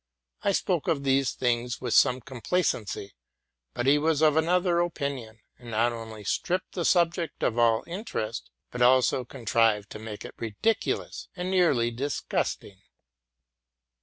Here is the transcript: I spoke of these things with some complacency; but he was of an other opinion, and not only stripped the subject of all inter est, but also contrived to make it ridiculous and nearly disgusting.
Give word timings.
I 0.41 0.51
spoke 0.51 0.87
of 0.87 1.03
these 1.03 1.33
things 1.33 1.79
with 1.79 1.93
some 1.93 2.21
complacency; 2.21 3.13
but 3.75 3.85
he 3.85 3.99
was 3.99 4.23
of 4.23 4.35
an 4.35 4.49
other 4.49 4.79
opinion, 4.79 5.41
and 5.59 5.69
not 5.69 5.93
only 5.93 6.23
stripped 6.23 6.71
the 6.71 6.85
subject 6.85 7.43
of 7.43 7.59
all 7.59 7.83
inter 7.83 8.21
est, 8.25 8.49
but 8.71 8.81
also 8.81 9.23
contrived 9.23 9.91
to 9.91 9.99
make 9.99 10.25
it 10.25 10.33
ridiculous 10.39 11.27
and 11.35 11.51
nearly 11.51 11.91
disgusting. 11.91 12.81